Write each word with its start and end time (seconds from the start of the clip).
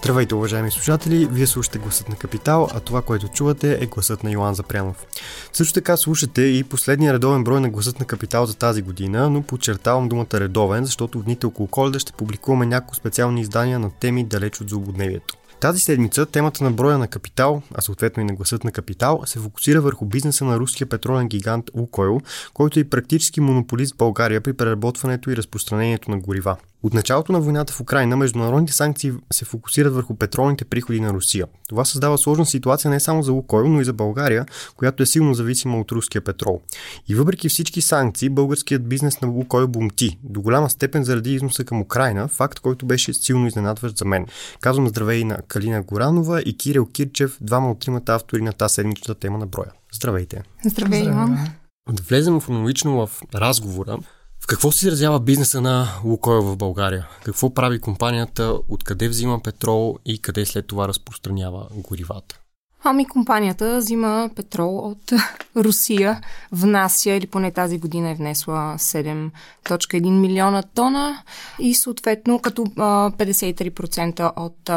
Здравейте, 0.00 0.34
уважаеми 0.34 0.70
слушатели! 0.70 1.28
Вие 1.30 1.46
слушате 1.46 1.78
гласът 1.78 2.08
на 2.08 2.16
Капитал, 2.16 2.68
а 2.74 2.80
това, 2.80 3.02
което 3.02 3.28
чувате 3.28 3.78
е 3.80 3.86
гласът 3.86 4.24
на 4.24 4.30
Йоан 4.30 4.54
Запрямов. 4.54 5.06
Също 5.52 5.74
така 5.74 5.96
слушате 5.96 6.42
и 6.42 6.64
последния 6.64 7.12
редовен 7.12 7.44
брой 7.44 7.60
на 7.60 7.70
гласът 7.70 8.00
на 8.00 8.06
Капитал 8.06 8.46
за 8.46 8.54
тази 8.54 8.82
година, 8.82 9.30
но 9.30 9.42
подчертавам 9.42 10.08
думата 10.08 10.26
редовен, 10.34 10.84
защото 10.84 11.18
в 11.18 11.22
дните 11.22 11.46
около 11.46 11.68
коледа 11.68 11.98
ще 11.98 12.12
публикуваме 12.12 12.66
някои 12.66 12.96
специални 12.96 13.40
издания 13.40 13.78
на 13.78 13.90
теми 13.90 14.24
далеч 14.24 14.60
от 14.60 14.70
злободневието. 14.70 15.34
Тази 15.60 15.80
седмица 15.80 16.26
темата 16.26 16.64
на 16.64 16.70
броя 16.70 16.98
на 16.98 17.08
капитал, 17.08 17.62
а 17.74 17.80
съответно 17.80 18.22
и 18.22 18.26
на 18.26 18.34
гласът 18.34 18.64
на 18.64 18.72
капитал, 18.72 19.22
се 19.26 19.38
фокусира 19.38 19.80
върху 19.80 20.04
бизнеса 20.04 20.44
на 20.44 20.58
руския 20.58 20.86
петролен 20.86 21.28
гигант 21.28 21.70
Лукойл, 21.74 22.20
който 22.54 22.80
е 22.80 22.84
практически 22.84 23.40
монополист 23.40 23.94
в 23.94 23.96
България 23.96 24.40
при 24.40 24.52
преработването 24.52 25.30
и 25.30 25.36
разпространението 25.36 26.10
на 26.10 26.18
горива. 26.18 26.56
От 26.82 26.94
началото 26.94 27.32
на 27.32 27.40
войната 27.40 27.72
в 27.72 27.80
Украина 27.80 28.16
международните 28.16 28.72
санкции 28.72 29.12
се 29.32 29.44
фокусират 29.44 29.94
върху 29.94 30.14
петролните 30.14 30.64
приходи 30.64 31.00
на 31.00 31.12
Русия. 31.12 31.46
Това 31.68 31.84
създава 31.84 32.18
сложна 32.18 32.46
ситуация 32.46 32.90
не 32.90 33.00
само 33.00 33.22
за 33.22 33.32
Лукойл, 33.32 33.68
но 33.68 33.80
и 33.80 33.84
за 33.84 33.92
България, 33.92 34.46
която 34.76 35.02
е 35.02 35.06
силно 35.06 35.34
зависима 35.34 35.80
от 35.80 35.92
руския 35.92 36.22
петрол. 36.22 36.60
И 37.08 37.14
въпреки 37.14 37.48
всички 37.48 37.80
санкции, 37.80 38.28
българският 38.28 38.88
бизнес 38.88 39.20
на 39.20 39.28
Лукойл 39.28 39.68
бумти, 39.68 40.18
до 40.22 40.40
голяма 40.40 40.70
степен 40.70 41.04
заради 41.04 41.34
износа 41.34 41.64
към 41.64 41.80
Украина, 41.80 42.28
факт, 42.28 42.60
който 42.60 42.86
беше 42.86 43.14
силно 43.14 43.46
изненадващ 43.46 43.98
за 43.98 44.04
мен. 44.04 44.26
Казвам 44.60 44.88
здравей 44.88 45.24
на 45.24 45.38
Калина 45.42 45.82
Горанова 45.82 46.40
и 46.40 46.56
Кирил 46.56 46.86
Кирчев, 46.86 47.38
двама 47.40 47.70
от 47.70 47.80
тримата 47.80 48.14
автори 48.14 48.42
на 48.42 48.52
тази 48.52 48.74
седмичната 48.74 49.14
тема 49.14 49.38
на 49.38 49.46
броя. 49.46 49.72
Здравейте! 49.92 50.42
Здравей, 50.64 51.04
Иван! 51.04 51.48
Да 51.92 52.02
влезем 52.02 52.40
хронологично 52.40 53.06
в 53.06 53.22
разговора. 53.34 53.98
В 54.40 54.46
какво 54.46 54.72
се 54.72 54.86
изразява 54.86 55.20
бизнеса 55.20 55.60
на 55.60 55.88
Лукойл 56.04 56.42
в 56.42 56.56
България? 56.56 57.08
Какво 57.24 57.54
прави 57.54 57.80
компанията, 57.80 58.54
откъде 58.68 59.08
взима 59.08 59.42
петрол 59.42 59.98
и 60.04 60.22
къде 60.22 60.46
след 60.46 60.66
това 60.66 60.88
разпространява 60.88 61.68
горивата? 61.74 62.39
Ами 62.84 63.06
компанията 63.06 63.78
взима 63.78 64.30
петрол 64.36 64.78
от 64.78 65.12
Русия, 65.56 66.20
внася 66.52 67.10
или 67.10 67.26
поне 67.26 67.52
тази 67.52 67.78
година 67.78 68.10
е 68.10 68.14
внесла 68.14 68.74
7.1 68.78 70.10
милиона 70.10 70.62
тона 70.62 71.22
и 71.58 71.74
съответно 71.74 72.38
като 72.38 72.62
53% 72.62 74.32
от 74.36 74.70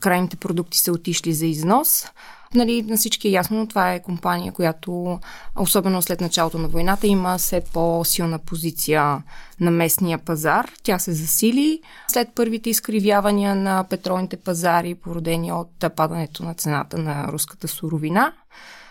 крайните 0.00 0.36
продукти 0.36 0.78
са 0.78 0.92
отишли 0.92 1.32
за 1.32 1.46
износ. 1.46 2.06
Нали, 2.54 2.82
на 2.82 2.96
всички 2.96 3.28
е 3.28 3.30
ясно, 3.30 3.58
но 3.58 3.66
това 3.66 3.92
е 3.92 4.02
компания, 4.02 4.52
която, 4.52 5.20
особено 5.56 6.02
след 6.02 6.20
началото 6.20 6.58
на 6.58 6.68
войната, 6.68 7.06
има 7.06 7.38
все 7.38 7.60
по-силна 7.72 8.38
позиция 8.38 9.22
на 9.60 9.70
местния 9.70 10.18
пазар. 10.18 10.70
Тя 10.82 10.98
се 10.98 11.12
засили 11.12 11.80
след 12.08 12.28
първите 12.34 12.70
изкривявания 12.70 13.54
на 13.54 13.84
петролните 13.90 14.36
пазари, 14.36 14.94
породени 14.94 15.52
от 15.52 15.84
падането 15.96 16.42
на 16.42 16.54
цената 16.54 16.98
на 16.98 17.28
руската 17.28 17.68
суровина. 17.68 18.32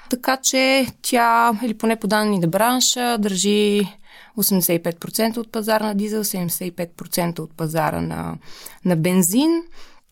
Така 0.09 0.37
че 0.37 0.87
тя, 1.01 1.51
или 1.63 1.73
поне 1.73 1.95
по 1.95 2.07
данни 2.07 2.39
на 2.39 2.47
бранша, 2.47 3.17
държи 3.17 3.87
85% 4.37 5.37
от 5.37 5.51
пазара 5.51 5.85
на 5.85 5.95
дизел, 5.95 6.23
75% 6.23 7.39
от 7.39 7.57
пазара 7.57 8.01
на, 8.01 8.35
на 8.85 8.95
бензин. 8.95 9.63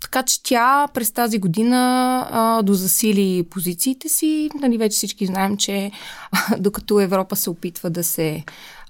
Така 0.05 0.23
че 0.23 0.43
тя 0.43 0.87
през 0.93 1.11
тази 1.11 1.39
година 1.39 1.77
а, 2.31 2.61
дозасили 2.61 3.43
позициите 3.43 4.09
си. 4.09 4.49
Нали, 4.61 4.77
вече 4.77 4.95
всички 4.95 5.25
знаем, 5.25 5.57
че 5.57 5.91
а, 6.31 6.57
докато 6.57 6.99
Европа 6.99 7.35
се 7.35 7.49
опитва 7.49 7.89
да 7.89 8.03
се 8.03 8.43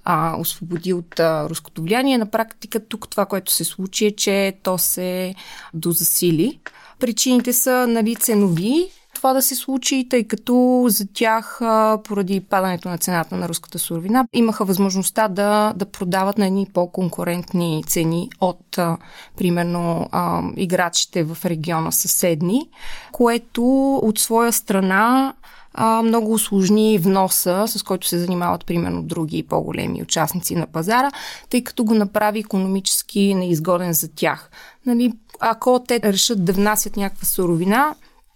а, 0.05 0.37
освободи 0.39 0.93
от 0.93 1.19
а, 1.19 1.49
руското 1.49 1.81
влияние, 1.81 2.17
на 2.17 2.25
практика 2.25 2.79
тук 2.79 3.09
това, 3.09 3.25
което 3.25 3.51
се 3.51 3.63
случи 3.63 4.05
е, 4.05 4.11
че 4.11 4.53
то 4.63 4.77
се 4.77 5.35
дозасили. 5.73 6.59
Причините 6.99 7.53
са 7.53 7.87
нали, 7.87 8.15
ценови, 8.15 8.89
това 9.25 9.33
да 9.33 9.41
се 9.41 9.55
случи, 9.55 10.07
тъй 10.09 10.23
като 10.23 10.85
за 10.87 11.07
тях, 11.13 11.59
поради 12.03 12.39
падането 12.39 12.89
на 12.89 12.97
цената 12.97 13.35
на 13.35 13.49
руската 13.49 13.79
суровина, 13.79 14.27
имаха 14.33 14.65
възможността 14.65 15.27
да, 15.27 15.73
да 15.75 15.85
продават 15.85 16.37
на 16.37 16.47
едни 16.47 16.67
по-конкурентни 16.73 17.83
цени 17.87 18.29
от, 18.41 18.79
примерно, 19.37 20.09
играчите 20.55 21.23
в 21.23 21.37
региона 21.45 21.91
съседни, 21.91 22.69
което 23.11 23.95
от 23.95 24.19
своя 24.19 24.53
страна 24.53 25.33
много 26.03 26.33
усложни 26.33 26.97
вноса, 26.97 27.65
с 27.67 27.83
който 27.83 28.07
се 28.07 28.19
занимават 28.19 28.65
примерно 28.65 29.03
други 29.03 29.43
по-големи 29.43 30.01
участници 30.01 30.55
на 30.55 30.67
пазара, 30.67 31.11
тъй 31.49 31.63
като 31.63 31.83
го 31.83 31.93
направи 31.93 32.39
економически 32.39 33.35
неизгоден 33.35 33.93
за 33.93 34.07
тях. 34.15 34.49
Нали, 34.85 35.13
ако 35.39 35.83
те 35.87 35.99
решат 36.03 36.45
да 36.45 36.53
внасят 36.53 36.97
някаква 36.97 37.25
суровина, 37.25 37.95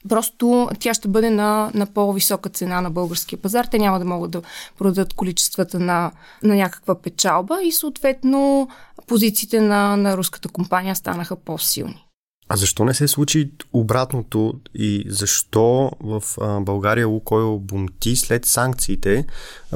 Просто 0.10 0.70
тя 0.80 0.94
ще 0.94 1.08
бъде 1.08 1.30
на, 1.30 1.72
на 1.74 1.86
по-висока 1.86 2.50
цена 2.50 2.82
на 2.82 2.92
българския 2.92 3.40
пазар. 3.40 3.66
Те 3.66 3.80
няма 3.80 4.00
да 4.00 4.06
могат 4.06 4.32
да 4.32 4.42
продадат 4.78 5.14
количествата 5.14 5.80
на, 5.80 6.12
на 6.44 6.56
някаква 6.56 7.02
печалба 7.02 7.60
и 7.64 7.72
съответно 7.72 8.70
позициите 9.08 9.62
на, 9.62 9.98
на 9.98 10.18
руската 10.18 10.50
компания 10.50 10.96
станаха 10.96 11.36
по-силни. 11.36 12.06
А 12.50 12.56
защо 12.56 12.86
не 12.86 12.94
се 12.94 13.08
случи 13.08 13.52
обратното 13.74 14.54
и 14.76 15.06
защо 15.08 15.92
в 16.02 16.24
България 16.62 17.08
Лукойл 17.08 17.60
бунти 17.60 18.16
след 18.16 18.46
санкциите, 18.46 19.26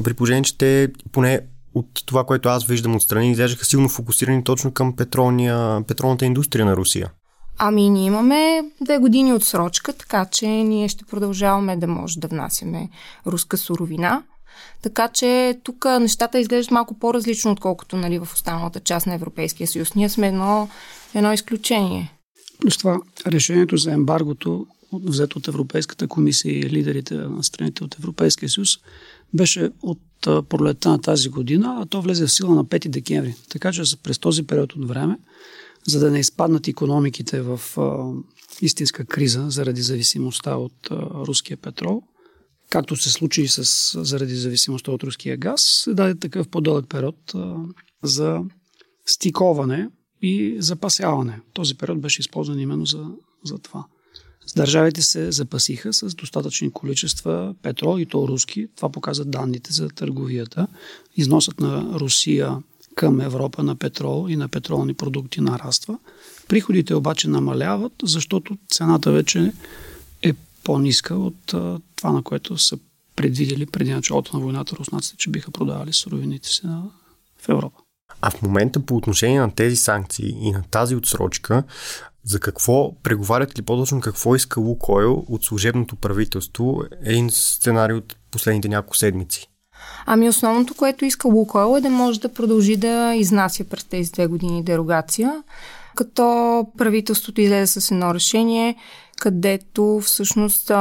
при 0.04 0.14
положение, 0.14 0.44
че 0.44 0.58
те 0.58 0.92
поне 1.12 1.40
от 1.76 1.88
това, 2.06 2.24
което 2.24 2.50
аз 2.50 2.66
виждам 2.66 2.96
отстрани, 2.96 3.32
изглеждаха 3.32 3.66
силно 3.66 3.90
фокусирани 3.90 4.44
точно 4.44 4.72
към 4.72 4.96
петролния, 4.96 5.84
петролната 5.88 6.26
индустрия 6.26 6.66
на 6.66 6.76
Русия? 6.78 7.12
Ами, 7.66 7.90
ние 7.90 8.06
имаме 8.06 8.64
две 8.82 8.98
години 8.98 9.34
от 9.34 9.44
срочка, 9.44 9.94
така 9.94 10.26
че 10.26 10.48
ние 10.48 10.88
ще 10.88 11.06
продължаваме 11.06 11.78
да 11.78 11.88
може 11.88 12.20
да 12.20 12.28
внасяме 12.28 12.90
руска 13.28 13.58
суровина. 13.58 14.24
Така 14.82 15.08
че 15.08 15.60
тук 15.64 15.86
нещата 15.86 16.40
изглеждат 16.40 16.72
малко 16.72 17.00
по-различно, 17.00 17.52
отколкото 17.52 17.98
нали, 17.98 18.20
в 18.20 18.28
останалата 18.34 18.80
част 18.80 19.08
на 19.08 19.14
Европейския 19.14 19.68
съюз. 19.68 19.96
Ние 19.96 20.10
сме 20.10 20.28
едно, 20.28 20.70
едно 21.14 21.34
изключение. 21.34 22.14
Плюс 22.62 22.78
това 22.78 23.00
решението 23.28 23.78
за 23.78 23.92
ембаргото, 23.92 24.66
взето 24.94 25.40
от 25.40 25.48
Европейската 25.48 26.08
комисия 26.08 26.60
и 26.60 26.70
лидерите 26.70 27.14
на 27.14 27.44
страните 27.44 27.84
от 27.84 27.96
Европейския 28.00 28.50
съюз, 28.50 28.70
беше 29.34 29.70
от 29.82 30.00
пролета 30.50 30.90
на 30.90 31.02
тази 31.02 31.30
година, 31.30 31.78
а 31.82 31.86
то 31.86 32.02
влезе 32.02 32.28
в 32.28 32.32
сила 32.32 32.56
на 32.56 32.66
5 32.66 32.88
декември. 32.88 33.36
Така 33.50 33.72
че 33.72 33.82
през 34.04 34.20
този 34.20 34.44
период 34.44 34.74
от 34.74 34.88
време 34.88 35.18
за 35.88 36.00
да 36.00 36.12
не 36.12 36.20
изпаднат 36.20 36.68
економиките 36.68 37.42
в 37.42 37.62
а, 37.78 38.12
истинска 38.62 39.06
криза 39.06 39.46
заради 39.50 39.82
зависимостта 39.82 40.56
от 40.56 40.92
а, 40.92 40.96
руския 41.00 41.58
петрол, 41.58 42.04
както 42.70 42.96
се 42.96 43.10
случи 43.10 43.48
с, 43.48 43.64
заради 44.04 44.36
зависимостта 44.36 44.92
от 44.92 45.04
руския 45.04 45.38
газ, 45.38 45.62
се 45.62 45.94
даде 45.94 46.20
такъв 46.20 46.48
по-дълъг 46.48 46.90
период 46.90 47.36
а, 47.36 47.56
за 48.04 48.42
стиковане 49.06 49.90
и 50.22 50.56
запасяване. 50.60 51.42
Този 51.54 51.76
период 51.76 52.02
беше 52.02 52.22
използван 52.22 52.60
именно 52.60 52.86
за, 52.86 53.06
за 53.46 53.58
това. 53.58 53.86
Държавите 54.56 55.02
се 55.02 55.32
запасиха 55.32 55.94
с 55.94 56.16
достатъчни 56.16 56.72
количества 56.72 57.56
петрол 57.62 58.00
и 58.00 58.06
то 58.06 58.28
руски. 58.28 58.68
Това 58.76 58.90
показват 58.90 59.32
данните 59.32 59.74
за 59.74 59.90
търговията. 59.90 60.68
Износът 61.16 61.60
на 61.60 62.00
Русия 62.00 62.58
към 62.96 63.22
Европа 63.22 63.64
на 63.64 63.76
петрол 63.76 64.26
и 64.30 64.36
на 64.36 64.48
петролни 64.48 64.94
продукти 64.94 65.42
нараства. 65.42 66.00
Приходите 66.48 66.96
обаче 66.96 67.28
намаляват, 67.28 67.94
защото 68.04 68.58
цената 68.72 69.12
вече 69.12 69.52
е 70.22 70.34
по-ниска 70.64 71.16
от 71.16 71.46
това, 71.96 72.12
на 72.12 72.24
което 72.24 72.58
са 72.58 72.78
предвидели 73.16 73.66
преди 73.66 73.94
началото 73.94 74.38
на 74.38 74.44
войната 74.44 74.76
руснаците, 74.76 75.18
че 75.18 75.30
биха 75.30 75.52
продавали 75.52 75.94
суровините 75.94 76.50
си 76.50 76.68
на, 76.68 76.84
в 77.42 77.50
Европа. 77.50 77.80
А 78.22 78.30
в 78.30 78.42
момента 78.42 78.80
по 78.80 78.96
отношение 78.96 79.40
на 79.40 79.56
тези 79.56 79.76
санкции 79.76 80.30
и 80.42 80.52
на 80.52 80.64
тази 80.72 80.96
отсрочка, 80.96 81.64
за 82.24 82.40
какво 82.40 83.02
преговарят 83.02 83.54
или 83.54 83.62
по-точно 83.62 84.02
какво 84.02 84.36
иска 84.36 84.60
Лукойл 84.60 85.26
от 85.28 85.44
служебното 85.44 85.96
правителство 85.96 86.84
е 87.06 87.10
един 87.10 87.30
сценарий 87.32 87.98
от 87.98 88.16
последните 88.32 88.70
няколко 88.70 88.98
седмици? 88.98 89.50
Ами 90.06 90.30
основното, 90.30 90.74
което 90.74 91.06
иска 91.06 91.28
Лукойл 91.28 91.78
е 91.78 91.82
да 91.82 91.90
може 91.90 92.20
да 92.20 92.30
продължи 92.30 92.78
да 92.78 93.14
изнася 93.16 93.64
през 93.64 93.84
тези 93.84 94.12
две 94.12 94.28
години 94.28 94.64
дерогация, 94.64 95.44
като 95.96 96.24
правителството 96.78 97.42
излезе 97.42 97.82
с 97.82 97.92
едно 97.92 98.14
решение, 98.14 98.76
където 99.20 100.00
всъщност 100.04 100.72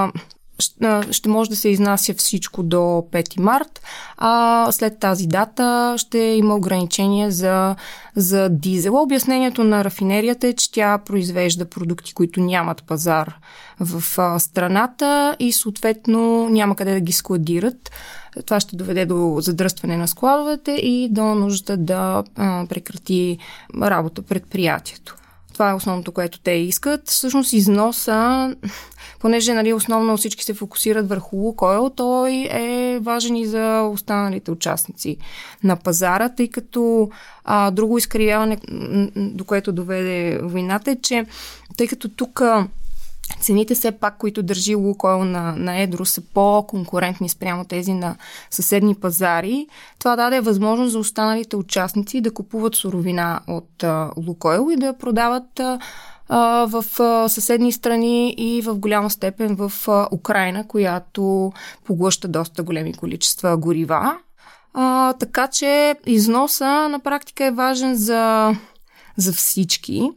ще 1.10 1.28
може 1.28 1.50
да 1.50 1.56
се 1.56 1.68
изнася 1.68 2.14
всичко 2.14 2.62
до 2.62 2.76
5 2.76 3.40
март, 3.40 3.80
а 4.16 4.68
след 4.72 4.98
тази 4.98 5.26
дата 5.26 5.94
ще 5.98 6.18
има 6.18 6.56
ограничения 6.56 7.30
за, 7.30 7.76
за 8.16 8.48
дизела. 8.48 9.02
Обяснението 9.02 9.64
на 9.64 9.84
рафинерията 9.84 10.48
е, 10.48 10.52
че 10.52 10.72
тя 10.72 10.98
произвежда 10.98 11.64
продукти, 11.64 12.14
които 12.14 12.40
нямат 12.40 12.84
пазар 12.84 13.38
в 13.80 14.02
страната 14.38 15.36
и 15.38 15.52
съответно 15.52 16.48
няма 16.48 16.76
къде 16.76 16.94
да 16.94 17.00
ги 17.00 17.12
складират. 17.12 17.90
Това 18.46 18.60
ще 18.60 18.76
доведе 18.76 19.06
до 19.06 19.36
задръстване 19.40 19.96
на 19.96 20.08
складовете 20.08 20.72
и 20.72 21.08
до 21.10 21.24
нужда 21.24 21.76
да 21.76 22.24
прекрати 22.68 23.38
работа 23.82 24.22
предприятието. 24.22 25.16
Това 25.52 25.70
е 25.70 25.74
основното, 25.74 26.12
което 26.12 26.40
те 26.40 26.50
искат. 26.50 27.08
Всъщност 27.08 27.52
износа, 27.52 28.54
понеже 29.18 29.54
нали, 29.54 29.72
основно 29.72 30.16
всички 30.16 30.44
се 30.44 30.54
фокусират 30.54 31.08
върху 31.08 31.36
Лукойл, 31.36 31.90
той 31.90 32.48
е 32.50 32.98
важен 33.02 33.36
и 33.36 33.46
за 33.46 33.82
останалите 33.82 34.50
участници 34.50 35.16
на 35.64 35.76
пазара, 35.76 36.28
тъй 36.28 36.48
като 36.48 37.10
а, 37.44 37.70
друго 37.70 37.98
изкривяване, 37.98 38.58
до 39.16 39.44
което 39.44 39.72
доведе 39.72 40.38
войната 40.42 40.90
е, 40.90 40.96
че 40.96 41.26
тъй 41.76 41.88
като 41.88 42.08
тук 42.08 42.42
цените 43.40 43.74
все 43.74 43.92
пак, 43.92 44.18
които 44.18 44.42
държи 44.42 44.74
Лукойл 44.74 45.24
на, 45.24 45.54
на 45.56 45.80
Едро, 45.80 46.04
са 46.04 46.20
по-конкурентни 46.34 47.28
спрямо 47.28 47.64
тези 47.64 47.92
на 47.92 48.16
съседни 48.50 48.94
пазари. 48.94 49.66
Това 49.98 50.16
даде 50.16 50.40
възможност 50.40 50.92
за 50.92 50.98
останалите 50.98 51.56
участници 51.56 52.20
да 52.20 52.34
купуват 52.34 52.74
суровина 52.74 53.40
от 53.48 53.82
а, 53.82 54.10
Лукойл 54.26 54.68
и 54.72 54.76
да 54.76 54.98
продават 54.98 55.60
а, 55.60 55.78
в 56.66 56.84
съседни 57.28 57.72
страни 57.72 58.34
и 58.38 58.62
в 58.62 58.74
голяма 58.74 59.10
степен 59.10 59.56
в 59.56 59.72
Украина, 60.12 60.68
която 60.68 61.52
поглъща 61.84 62.28
доста 62.28 62.62
големи 62.62 62.94
количества 62.94 63.56
горива. 63.56 64.18
А, 64.74 65.12
така 65.12 65.46
че 65.48 65.94
износа 66.06 66.88
на 66.88 67.00
практика 67.00 67.44
е 67.44 67.50
важен 67.50 67.94
за, 67.94 68.52
за 69.16 69.32
всички. 69.32 70.10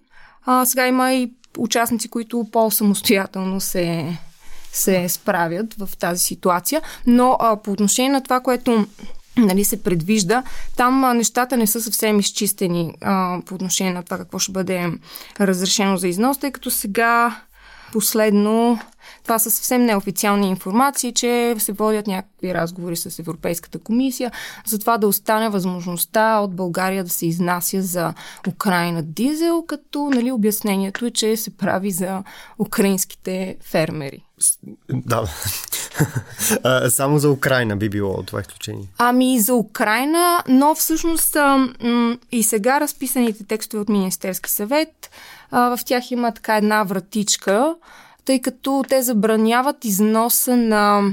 А, 0.46 0.66
сега 0.66 0.88
има 0.88 1.14
и 1.14 1.32
участници, 1.58 2.08
които 2.08 2.48
по-самостоятелно 2.52 3.62
се, 3.62 4.18
се 4.72 5.10
справят 5.10 5.74
в 5.74 5.90
тази 6.00 6.24
ситуация. 6.24 6.82
Но 7.08 7.38
а, 7.40 7.56
по 7.56 7.72
отношение 7.72 8.12
на 8.12 8.24
това, 8.24 8.40
което 8.40 8.88
нали, 9.38 9.64
се 9.64 9.84
предвижда, 9.84 10.44
там 10.76 11.04
а, 11.04 11.14
нещата 11.14 11.58
не 11.58 11.68
са 11.68 11.82
съвсем 11.82 12.20
изчистени 12.20 12.94
а, 13.02 13.40
по 13.46 13.56
отношение 13.56 13.94
на 13.94 14.04
това 14.04 14.18
какво 14.18 14.40
ще 14.40 14.52
бъде 14.52 14.92
разрешено 15.40 15.98
за 15.98 16.08
износ, 16.08 16.38
тъй 16.38 16.52
като 16.52 16.72
сега 16.72 17.42
последно 17.96 18.80
това 19.24 19.40
са 19.40 19.52
съвсем 19.52 19.86
неофициални 19.86 20.50
информации, 20.50 21.14
че 21.14 21.56
се 21.58 21.72
водят 21.72 22.08
някакви 22.08 22.54
разговори 22.54 22.96
с 22.96 23.20
Европейската 23.20 23.80
комисия 23.80 24.32
за 24.66 24.80
това 24.80 24.98
да 24.98 25.08
остане 25.08 25.50
възможността 25.50 26.40
от 26.40 26.56
България 26.56 27.04
да 27.04 27.10
се 27.10 27.26
изнася 27.26 27.82
за 27.82 28.14
Украина 28.48 29.04
дизел, 29.04 29.64
като 29.68 30.10
нали, 30.14 30.32
обяснението 30.32 31.06
е, 31.06 31.12
че 31.12 31.38
се 31.38 31.58
прави 31.58 31.92
за 31.92 32.24
украинските 32.60 33.56
фермери. 33.62 34.24
Да. 34.90 35.28
Само 36.90 37.20
за 37.20 37.32
Украина 37.32 37.78
би 37.78 37.90
било 37.90 38.24
това 38.24 38.42
изключение. 38.42 38.88
Ами 38.98 39.40
за 39.40 39.54
Украина, 39.54 40.44
но 40.48 40.76
всъщност 40.76 41.38
и 42.32 42.44
сега 42.44 42.80
разписаните 42.80 43.44
текстове 43.44 43.82
от 43.82 43.90
Министерски 43.90 44.52
съвет, 44.52 45.10
в 45.52 45.80
тях 45.86 46.12
има 46.12 46.32
така 46.32 46.58
една 46.58 46.84
вратичка, 46.84 47.76
тъй 48.26 48.42
като 48.42 48.84
те 48.90 49.02
забраняват 49.02 49.86
износа 49.86 50.58
на 50.58 51.12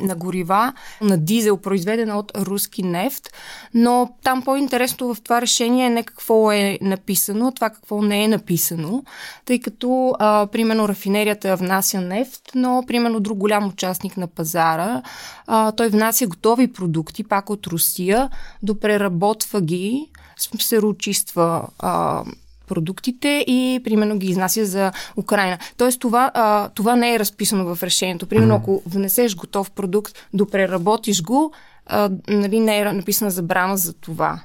на 0.00 0.14
горива, 0.16 0.72
на 1.00 1.18
дизел, 1.18 1.56
произведена 1.56 2.18
от 2.18 2.32
руски 2.36 2.82
нефт, 2.82 3.28
но 3.74 4.10
там 4.22 4.42
по-интересно 4.42 5.14
в 5.14 5.20
това 5.20 5.40
решение 5.40 5.86
е 5.86 5.90
не 5.90 6.02
какво 6.02 6.52
е 6.52 6.78
написано, 6.80 7.52
това 7.52 7.70
какво 7.70 8.02
не 8.02 8.24
е 8.24 8.28
написано, 8.28 9.04
тъй 9.44 9.60
като, 9.60 10.14
а, 10.18 10.46
примерно, 10.46 10.88
рафинерията 10.88 11.56
внася 11.56 12.00
нефт, 12.00 12.42
но, 12.54 12.84
примерно, 12.86 13.20
друг 13.20 13.38
голям 13.38 13.68
участник 13.68 14.16
на 14.16 14.26
пазара, 14.26 15.02
а, 15.46 15.72
той 15.72 15.88
внася 15.88 16.26
готови 16.26 16.72
продукти, 16.72 17.24
пак 17.24 17.50
от 17.50 17.66
Русия, 17.66 18.30
допреработва 18.62 19.60
ги, 19.60 20.10
се 20.58 20.82
ручиства 20.82 21.68
а, 21.78 22.24
продуктите 22.72 23.44
и 23.46 23.80
примерно 23.84 24.18
ги 24.18 24.26
изнася 24.26 24.64
за 24.66 24.92
Украина. 25.16 25.58
Тоест 25.76 26.00
това, 26.00 26.30
а, 26.34 26.68
това 26.68 26.96
не 26.96 27.14
е 27.14 27.18
разписано 27.18 27.74
в 27.74 27.82
решението. 27.82 28.26
Примерно 28.26 28.54
ако 28.54 28.82
внесеш 28.86 29.36
готов 29.36 29.70
продукт, 29.70 30.14
допреработиш 30.32 31.22
го, 31.22 31.52
а, 31.86 32.10
нали, 32.28 32.60
не 32.60 32.78
е 32.78 32.84
написана 32.84 33.30
забрана 33.30 33.76
за 33.76 33.92
това. 33.92 34.40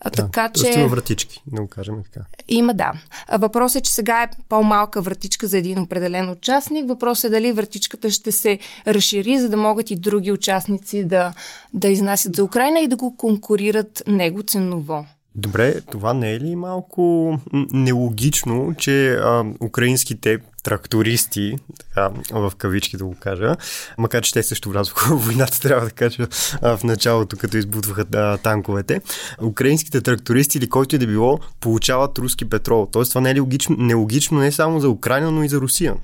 А, 0.00 0.10
да, 0.10 0.16
така 0.16 0.48
че. 0.48 0.70
Има 0.70 0.88
вратички, 0.88 1.42
да 1.46 1.62
го 1.62 1.68
кажем 1.68 1.94
така. 2.04 2.26
Има, 2.48 2.74
да. 2.74 2.92
Въпросът 3.38 3.80
е, 3.80 3.82
че 3.82 3.92
сега 3.92 4.22
е 4.22 4.30
по-малка 4.48 5.00
вратичка 5.02 5.46
за 5.46 5.58
един 5.58 5.78
определен 5.78 6.30
участник. 6.30 6.88
Въпросът 6.88 7.24
е 7.24 7.34
дали 7.34 7.52
вратичката 7.52 8.10
ще 8.10 8.32
се 8.32 8.58
разшири, 8.86 9.38
за 9.38 9.48
да 9.48 9.56
могат 9.56 9.90
и 9.90 9.96
други 9.96 10.32
участници 10.32 11.04
да, 11.04 11.32
да 11.74 11.88
изнасят 11.88 12.36
за 12.36 12.44
Украина 12.44 12.80
и 12.80 12.88
да 12.88 12.96
го 12.96 13.16
конкурират 13.16 14.02
него 14.06 14.42
ценово. 14.42 15.06
Добре, 15.34 15.80
това 15.80 16.14
не 16.14 16.32
е 16.32 16.40
ли 16.40 16.56
малко 16.56 17.38
нелогично, 17.72 18.74
че 18.78 19.14
а, 19.14 19.44
украинските 19.60 20.38
трактористи, 20.62 21.56
така, 21.78 22.10
в 22.30 22.52
кавички 22.58 22.96
да 22.96 23.04
го 23.04 23.16
кажа, 23.20 23.56
макар 23.98 24.22
че 24.22 24.32
те 24.32 24.42
също 24.42 24.70
влязоха 24.70 25.16
в 25.16 25.24
войната, 25.24 25.60
трябва 25.60 25.84
да 25.86 25.92
кажа 25.92 26.26
а, 26.62 26.76
в 26.76 26.84
началото, 26.84 27.36
като 27.36 27.56
избутваха 27.56 28.04
а, 28.14 28.38
танковете, 28.38 29.00
украинските 29.42 30.00
трактористи 30.00 30.58
или 30.58 30.68
който 30.68 30.94
и 30.94 30.98
да 30.98 31.06
било, 31.06 31.38
получават 31.60 32.18
руски 32.18 32.44
петрол. 32.44 32.88
Тоест 32.92 33.10
това 33.10 33.20
не 33.20 33.30
е 33.30 33.40
логично, 33.40 33.76
нелогично 33.78 34.38
не 34.38 34.52
само 34.52 34.80
за 34.80 34.88
Украина, 34.88 35.30
но 35.30 35.44
и 35.44 35.48
за 35.48 35.60
Русия. 35.60 35.94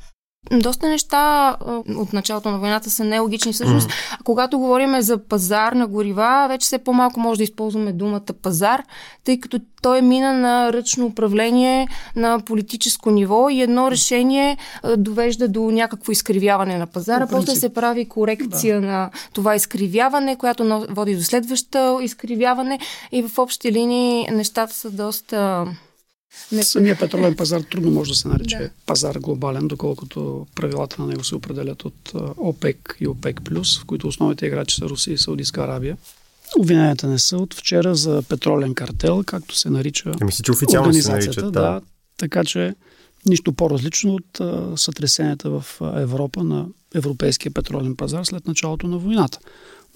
Доста 0.52 0.88
неща 0.88 1.56
от 1.96 2.12
началото 2.12 2.50
на 2.50 2.58
войната 2.58 2.90
са 2.90 3.04
нелогични. 3.04 3.52
Всъщност, 3.52 3.88
mm. 3.88 4.18
когато 4.24 4.58
говорим 4.58 5.00
за 5.00 5.18
пазар 5.18 5.72
на 5.72 5.86
горива, 5.86 6.46
вече 6.48 6.64
все 6.64 6.78
по-малко 6.78 7.20
може 7.20 7.38
да 7.38 7.44
използваме 7.44 7.92
думата 7.92 8.20
пазар, 8.42 8.82
тъй 9.24 9.40
като 9.40 9.60
той 9.82 10.02
мина 10.02 10.32
на 10.32 10.72
ръчно 10.72 11.06
управление 11.06 11.88
на 12.16 12.40
политическо 12.40 13.10
ниво 13.10 13.48
и 13.48 13.60
едно 13.60 13.90
решение 13.90 14.56
довежда 14.96 15.48
до 15.48 15.70
някакво 15.70 16.12
изкривяване 16.12 16.78
на 16.78 16.86
пазара. 16.86 17.26
После 17.26 17.56
се 17.56 17.74
прави 17.74 18.08
корекция 18.08 18.80
да. 18.80 18.86
на 18.86 19.10
това 19.32 19.54
изкривяване, 19.54 20.36
която 20.36 20.86
води 20.90 21.16
до 21.16 21.22
следващото 21.22 21.98
изкривяване 22.02 22.78
и 23.12 23.22
в 23.22 23.38
общи 23.38 23.72
линии 23.72 24.28
нещата 24.32 24.74
са 24.74 24.90
доста 24.90 25.66
не... 26.52 26.62
Самия 26.62 26.98
петролен 26.98 27.36
пазар 27.36 27.60
трудно 27.60 27.90
може 27.90 28.10
да 28.10 28.16
се 28.16 28.28
нарече 28.28 28.56
да. 28.58 28.70
пазар 28.86 29.18
глобален, 29.18 29.68
доколкото 29.68 30.46
правилата 30.54 31.02
на 31.02 31.08
него 31.08 31.24
се 31.24 31.34
определят 31.34 31.84
от 31.84 32.12
ОПЕК 32.36 32.96
и 33.00 33.08
ОПЕК+, 33.08 33.40
в 33.80 33.84
които 33.86 34.08
основните 34.08 34.46
играчи 34.46 34.76
са 34.76 34.84
Русия 34.84 35.14
и 35.14 35.18
Саудитска 35.18 35.62
Арабия. 35.62 35.96
Обвиненията 36.58 37.08
не 37.08 37.18
са 37.18 37.36
от 37.36 37.54
вчера 37.54 37.94
за 37.94 38.22
петролен 38.28 38.74
картел, 38.74 39.22
както 39.26 39.56
се 39.56 39.70
нарича 39.70 40.08
Мисля, 40.08 40.18
ами 40.22 40.32
че 40.32 40.52
официално 40.52 40.92
се 40.92 41.12
нарича, 41.12 41.42
да. 41.42 41.50
да. 41.50 41.80
Така 42.16 42.44
че 42.44 42.74
нищо 43.26 43.52
по-различно 43.52 44.14
от 44.14 44.40
а, 44.40 44.76
сътресенията 44.76 45.50
в 45.50 45.64
Европа 45.80 46.44
на 46.44 46.66
европейския 46.94 47.52
петролен 47.52 47.96
пазар 47.96 48.24
след 48.24 48.46
началото 48.46 48.86
на 48.86 48.98
войната. 48.98 49.38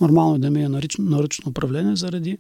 Нормално 0.01 0.35
е 0.35 0.39
да 0.39 0.51
ми 0.51 0.63
е 0.63 0.69
наръчно 0.99 1.51
управление 1.51 1.97
заради 1.97 2.39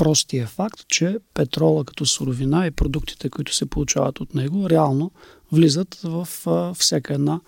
простия 0.00 0.46
факт, 0.46 0.80
че 0.88 1.18
петрола 1.34 1.84
като 1.84 2.06
суровина 2.06 2.66
и 2.66 2.70
продуктите, 2.70 3.30
които 3.30 3.54
се 3.54 3.66
получават 3.66 4.20
от 4.20 4.34
него, 4.34 4.70
реално 4.70 5.10
влизат 5.52 5.94
в 6.04 6.28
всяка 6.78 7.14
една 7.14 7.40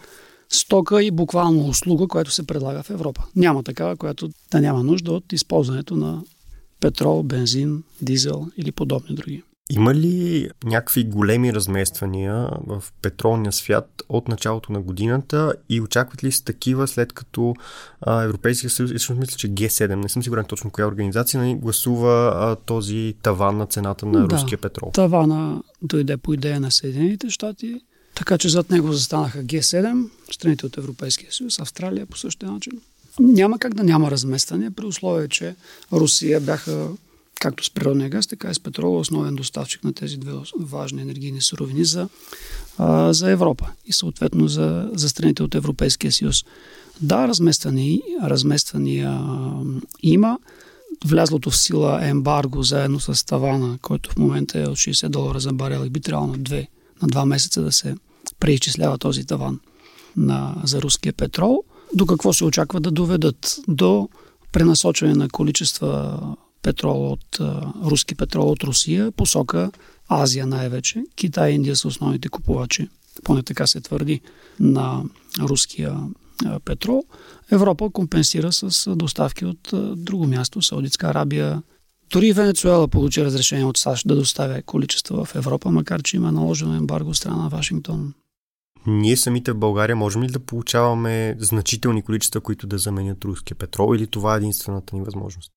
стока 0.49 1.03
и 1.03 1.11
буквално 1.11 1.69
услуга, 1.69 2.09
която 2.09 2.31
се 2.31 2.47
предлага 2.47 2.83
в 2.83 2.91
Европа. 2.91 3.25
Няма 3.37 3.63
такава, 3.63 3.97
която 3.97 4.31
да 4.51 4.61
няма 4.61 4.85
нужда 4.85 5.13
от 5.13 5.33
използването 5.33 5.97
на 5.97 6.23
петрол, 6.81 7.23
бензин, 7.23 7.83
дизел 8.03 8.47
или 8.57 8.73
подобни 8.73 9.15
други. 9.15 9.43
Има 9.71 9.95
ли 9.95 10.49
някакви 10.65 11.05
големи 11.05 11.53
размествания 11.53 12.49
в 12.67 12.85
петролния 13.03 13.53
свят 13.53 14.03
от 14.09 14.29
началото 14.29 14.73
на 14.73 14.81
годината 14.81 15.55
и 15.69 15.81
очакват 15.81 16.25
ли 16.25 16.33
се 16.33 16.45
такива 16.45 16.89
след 16.89 17.13
като 17.13 17.55
а, 18.01 18.23
Европейския 18.23 18.71
съюз, 18.71 18.91
всъщност 18.91 19.21
мисля, 19.21 19.37
че 19.37 19.49
Г7, 19.49 19.95
не 19.95 20.09
съм 20.09 20.23
сигурен 20.23 20.45
точно 20.45 20.71
коя 20.71 20.87
организация, 20.87 21.41
нали, 21.41 21.55
гласува 21.55 22.33
а, 22.37 22.57
този 22.57 23.15
таван 23.23 23.57
на 23.57 23.67
цената 23.67 24.07
на 24.07 24.27
да, 24.27 24.35
руския 24.35 24.59
петрол? 24.59 24.91
Тавана 24.91 25.63
дойде 25.83 26.17
по 26.17 26.35
идея 26.35 26.61
на 26.61 26.71
Съединените 26.71 27.31
щати, 27.31 27.81
така 28.15 28.39
че 28.39 28.49
зад 28.49 28.71
него 28.71 28.93
застанаха 28.93 29.45
Г7, 29.45 30.09
страните 30.33 30.67
от 30.67 30.79
Европейския 30.79 31.33
съюз, 31.33 31.61
Австралия 31.61 32.07
по 32.07 32.19
същия 32.19 32.51
начин. 32.51 32.73
Няма 33.21 33.59
как 33.59 33.75
да 33.75 33.85
няма 33.85 34.11
разместване 34.11 34.71
при 34.71 34.87
условие, 34.87 35.29
че 35.29 35.55
Русия 35.93 36.41
бяха 36.41 36.89
както 37.43 37.65
с 37.65 37.71
природния 37.71 38.09
газ, 38.09 38.27
така 38.27 38.51
и 38.51 38.55
с 38.55 38.61
петрола, 38.61 38.99
основен 38.99 39.35
доставчик 39.35 39.85
на 39.85 39.93
тези 39.93 40.17
две 40.17 40.33
важни 40.61 41.03
енергийни 41.03 41.41
суровини 41.41 41.85
за, 41.85 42.09
а, 42.79 43.13
за 43.13 43.31
Европа 43.31 43.69
и 43.87 43.93
съответно 43.93 44.49
за, 44.49 44.91
за 44.95 45.09
страните 45.09 45.43
от 45.43 45.55
Европейския 45.55 46.13
съюз. 46.13 46.45
Да, 47.01 47.29
размествани, 47.29 48.03
размествания 48.23 49.21
има. 50.03 50.39
Влязлото 51.05 51.51
в 51.51 51.57
сила 51.57 52.09
ембарго 52.09 52.63
заедно 52.63 53.01
с 53.01 53.27
тавана, 53.27 53.79
който 53.83 54.11
в 54.11 54.17
момента 54.17 54.61
е 54.61 54.67
от 54.67 54.77
60 54.77 55.09
долара 55.09 55.41
за 55.41 55.53
барел 55.53 55.85
и 55.87 55.91
би 55.91 56.01
трябвало 56.01 56.33
на 56.33 56.39
2, 56.39 56.67
на 57.03 57.09
2 57.09 57.25
месеца 57.25 57.63
да 57.63 57.73
се 57.73 57.95
преизчислява 58.41 58.99
този 58.99 59.27
таван 59.27 59.61
на, 60.17 60.55
за 60.65 60.83
руския 60.83 61.13
петрол. 61.13 61.65
До 61.95 62.07
какво 62.07 62.33
се 62.33 62.45
очаква 62.45 62.81
да 62.81 62.91
доведат? 62.91 63.57
До 63.69 64.09
пренасочване 64.53 65.15
на 65.15 65.29
количества 65.29 66.19
петрол 66.63 67.13
от 67.13 67.41
руски 67.85 68.15
петрол 68.15 68.51
от 68.51 68.65
Русия, 68.65 69.13
посока 69.13 69.71
Азия 70.09 70.47
най-вече. 70.47 71.05
Китай 71.17 71.51
и 71.51 71.55
Индия 71.55 71.77
са 71.77 71.89
основните 71.89 72.29
купувачи, 72.29 72.89
поне 73.25 73.43
така 73.43 73.67
се 73.67 73.81
твърди, 73.81 74.21
на 74.61 75.03
руския 75.41 75.99
петрол. 76.65 77.05
Европа 77.51 77.91
компенсира 77.91 78.53
с 78.53 78.97
доставки 78.97 79.45
от 79.45 79.71
друго 79.97 80.27
място, 80.27 80.63
Саудитска 80.63 81.07
Арабия. 81.07 81.63
Дори 82.11 82.33
Венецуела 82.33 82.89
получи 82.89 83.25
разрешение 83.25 83.65
от 83.65 83.77
САЩ 83.77 84.09
да 84.09 84.17
доставя 84.17 84.63
количества 84.63 85.25
в 85.25 85.35
Европа, 85.35 85.71
макар 85.71 86.03
че 86.03 86.17
има 86.17 86.33
наложено 86.33 86.75
ембарго 86.75 87.11
от 87.11 87.17
страна 87.17 87.37
на 87.37 87.49
Вашингтон. 87.49 88.15
Ние 88.87 89.17
самите 89.17 89.53
в 89.53 89.59
България 89.59 89.97
можем 89.97 90.23
ли 90.23 90.27
да 90.27 90.41
получаваме 90.41 91.37
значителни 91.39 92.03
количества, 92.03 92.41
които 92.41 92.67
да 92.67 92.79
заменят 92.79 93.25
руския 93.25 93.57
петрол 93.57 93.97
или 93.97 94.07
това 94.07 94.35
е 94.35 94.37
единствената 94.37 94.97
ни 94.97 95.03
възможност? 95.03 95.51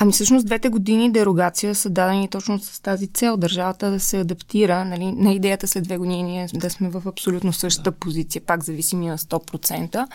Ами 0.00 0.12
всъщност 0.12 0.46
двете 0.46 0.68
години 0.68 1.12
дерогация 1.12 1.74
са 1.74 1.90
дадени 1.90 2.28
точно 2.28 2.58
с 2.58 2.80
тази 2.80 3.06
цел 3.06 3.36
държавата 3.36 3.90
да 3.90 4.00
се 4.00 4.20
адаптира 4.20 4.84
нали, 4.84 5.12
на 5.12 5.32
идеята 5.32 5.66
след 5.66 5.84
две 5.84 5.98
години 5.98 6.46
да 6.54 6.70
сме 6.70 6.88
в 6.88 7.02
абсолютно 7.06 7.52
същата 7.52 7.92
позиция, 7.92 8.42
пак 8.42 8.64
зависими 8.64 9.06
на 9.06 9.18
100%. 9.18 10.06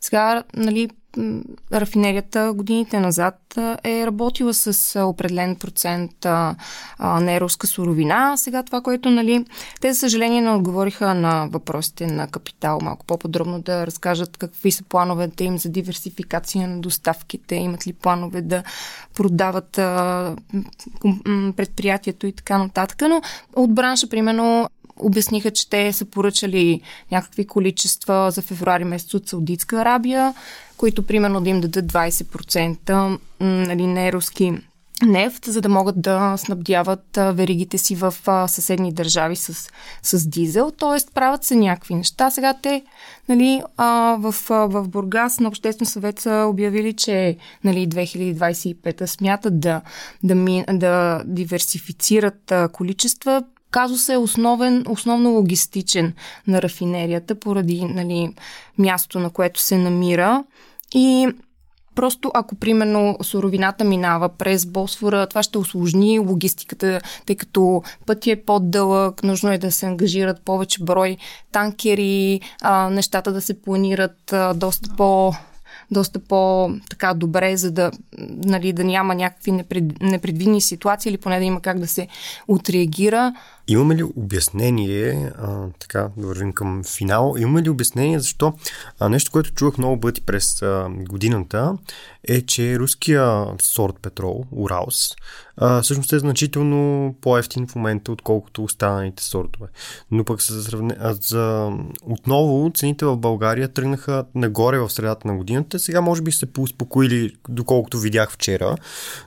Сега, 0.00 0.42
нали, 0.54 0.90
рафинерията 1.72 2.52
годините 2.52 3.00
назад 3.00 3.58
е 3.84 4.06
работила 4.06 4.54
с 4.54 5.00
определен 5.04 5.56
процент 5.56 6.26
неруска 7.20 7.66
суровина. 7.66 8.36
Сега 8.36 8.62
това, 8.62 8.80
което, 8.80 9.10
нали, 9.10 9.44
те 9.80 9.92
за 9.92 9.98
съжаление 9.98 10.40
не 10.40 10.50
отговориха 10.50 11.14
на 11.14 11.48
въпросите 11.50 12.06
на 12.06 12.28
капитал 12.28 12.78
малко 12.82 13.06
по-подробно 13.06 13.60
да 13.60 13.86
разкажат 13.86 14.36
какви 14.36 14.70
са 14.70 14.84
плановете 14.84 15.44
им 15.44 15.58
за 15.58 15.68
диверсификация 15.68 16.68
на 16.68 16.80
доставките, 16.80 17.54
имат 17.54 17.86
ли 17.86 17.92
планове 17.92 18.42
да 18.42 18.62
продават 19.14 19.70
предприятието 21.56 22.26
и 22.26 22.32
така 22.32 22.58
нататък. 22.58 23.00
Но 23.08 23.22
от 23.56 23.74
бранша, 23.74 24.08
примерно, 24.08 24.68
обясниха, 25.00 25.50
че 25.50 25.70
те 25.70 25.92
са 25.92 26.04
поръчали 26.04 26.80
някакви 27.12 27.46
количества 27.46 28.30
за 28.30 28.42
февруари 28.42 28.84
месец 28.84 29.14
от 29.14 29.28
Саудитска 29.28 29.76
Арабия, 29.80 30.34
които 30.76 31.02
примерно 31.02 31.40
да 31.40 31.50
им 31.50 31.60
дадат 31.60 31.92
20% 31.92 33.18
нали, 33.40 33.86
не 33.86 34.12
руски 34.12 34.52
нефт, 35.02 35.44
за 35.44 35.60
да 35.60 35.68
могат 35.68 36.00
да 36.02 36.36
снабдяват 36.36 37.04
веригите 37.16 37.78
си 37.78 37.94
в 37.94 38.14
съседни 38.48 38.92
държави 38.92 39.36
с, 39.36 39.70
с 40.02 40.28
дизел. 40.28 40.72
Тоест 40.78 41.14
правят 41.14 41.44
се 41.44 41.56
някакви 41.56 41.94
неща. 41.94 42.30
Сега 42.30 42.54
те 42.62 42.82
нали, 43.28 43.62
в, 44.18 44.34
в 44.48 44.88
Бургас 44.88 45.40
на 45.40 45.48
Обществен 45.48 45.86
съвет 45.86 46.18
са 46.18 46.46
обявили, 46.48 46.92
че 46.92 47.36
нали, 47.64 47.88
2025 47.88 49.06
смятат 49.06 49.60
да, 49.60 49.80
да, 50.22 50.64
да 50.72 51.22
диверсифицират 51.26 52.52
количества 52.72 53.42
Казус 53.70 54.08
е 54.08 54.16
основен, 54.16 54.84
основно 54.88 55.30
логистичен 55.30 56.12
на 56.46 56.62
рафинерията, 56.62 57.34
поради 57.34 57.84
нали, 57.84 58.34
място, 58.78 59.18
на 59.18 59.30
което 59.30 59.60
се 59.60 59.78
намира. 59.78 60.44
И 60.94 61.28
Просто 61.98 62.30
ако, 62.34 62.54
примерно, 62.54 63.16
суровината 63.22 63.84
минава 63.84 64.28
през 64.28 64.66
Босфора, 64.66 65.26
това 65.26 65.42
ще 65.42 65.58
осложни 65.58 66.18
логистиката, 66.18 67.00
тъй 67.26 67.36
като 67.36 67.82
пътя 68.06 68.30
е 68.30 68.36
по-дълъг, 68.36 69.22
нужно 69.22 69.52
е 69.52 69.58
да 69.58 69.72
се 69.72 69.86
ангажират 69.86 70.44
повече 70.44 70.82
брой 70.82 71.16
танкери, 71.52 72.40
а, 72.62 72.90
нещата 72.90 73.32
да 73.32 73.40
се 73.40 73.62
планират 73.62 74.32
а, 74.32 74.54
доста 74.54 74.90
по 74.96 75.32
доста 75.90 76.18
по-така 76.18 77.14
добре, 77.14 77.56
за 77.56 77.70
да, 77.70 77.90
нали, 78.18 78.72
да 78.72 78.84
няма 78.84 79.14
някакви 79.14 79.52
непред, 79.52 79.84
непредвидни 80.00 80.60
ситуации 80.60 81.10
или 81.10 81.18
поне 81.18 81.38
да 81.38 81.44
има 81.44 81.60
как 81.60 81.78
да 81.78 81.86
се 81.86 82.08
отреагира. 82.48 83.34
Имаме 83.68 83.96
ли 83.96 84.02
обяснение, 84.02 85.32
а, 85.38 85.66
така 85.78 86.08
да 86.16 86.26
вървим 86.26 86.52
към 86.52 86.84
финал, 86.84 87.34
имаме 87.38 87.62
ли 87.62 87.68
обяснение 87.68 88.20
защо 88.20 88.52
а, 88.98 89.08
нещо, 89.08 89.30
което 89.30 89.52
чувах 89.52 89.78
много 89.78 90.00
пъти 90.00 90.20
през 90.20 90.62
а, 90.62 90.86
годината 90.90 91.78
е, 92.24 92.42
че 92.42 92.78
руския 92.78 93.46
сорт 93.60 93.94
петрол, 94.02 94.44
Уралс, 94.52 95.14
а, 95.56 95.82
всъщност 95.82 96.12
е 96.12 96.18
значително 96.18 97.14
по-ефтин 97.20 97.66
в 97.66 97.74
момента, 97.74 98.12
отколкото 98.12 98.64
останалите 98.64 99.22
сортове. 99.22 99.66
Но 100.10 100.24
пък 100.24 100.42
за, 100.42 100.62
сравне... 100.62 100.96
а, 101.00 101.14
за... 101.14 101.72
отново 102.02 102.70
цените 102.74 103.04
в 103.04 103.16
България 103.16 103.68
тръгнаха 103.68 104.24
нагоре 104.34 104.78
в 104.78 104.90
средата 104.90 105.28
на 105.28 105.36
годината. 105.36 105.78
Сега 105.78 106.00
може 106.00 106.22
би 106.22 106.32
се 106.32 106.52
поуспокоили, 106.52 107.34
доколкото 107.48 107.98
видях 107.98 108.30
вчера. 108.30 108.76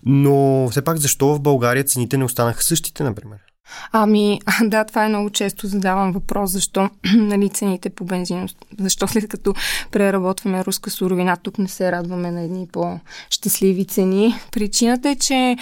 Но 0.05 0.67
все 0.71 0.81
пак 0.81 0.97
защо 0.97 1.35
в 1.35 1.39
България 1.39 1.83
цените 1.83 2.17
не 2.17 2.23
останаха 2.23 2.63
същите, 2.63 3.03
например? 3.03 3.50
Ами, 3.91 4.39
да, 4.63 4.83
това 4.83 5.05
е 5.05 5.09
много 5.09 5.29
често 5.29 5.67
задавам 5.67 6.11
въпрос, 6.11 6.51
защо 6.51 6.89
нали, 7.15 7.49
цените 7.49 7.89
по 7.89 8.05
бензин, 8.05 8.47
защо 8.79 9.07
след 9.07 9.27
като 9.27 9.53
преработваме 9.91 10.65
руска 10.65 10.89
суровина, 10.89 11.37
тук 11.37 11.57
не 11.57 11.67
се 11.67 11.91
радваме 11.91 12.31
на 12.31 12.41
едни 12.41 12.67
по-щастливи 12.71 13.85
цени. 13.85 14.35
Причината 14.51 15.09
е, 15.09 15.15
че 15.15 15.57